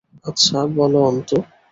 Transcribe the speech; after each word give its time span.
আচ্ছা, 0.25 0.59
বলো 0.75 0.99
অন্তু। 1.05 1.35